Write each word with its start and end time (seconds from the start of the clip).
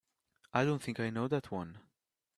I 0.51 0.65
don't 0.65 0.81
think 0.81 0.99
I 0.99 1.11
know 1.11 1.27
that 1.27 1.51
one. 1.51 1.77